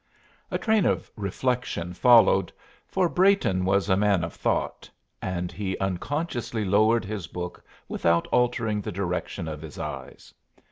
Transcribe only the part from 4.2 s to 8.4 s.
of thought and he unconsciously lowered his book without